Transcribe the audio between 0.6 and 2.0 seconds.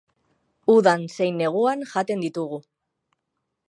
Udan zein neguan